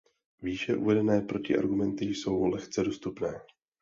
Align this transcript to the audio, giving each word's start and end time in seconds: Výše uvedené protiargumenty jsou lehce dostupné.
Výše 0.41 0.75
uvedené 0.75 1.21
protiargumenty 1.21 2.05
jsou 2.05 2.43
lehce 2.45 2.83
dostupné. 2.83 3.39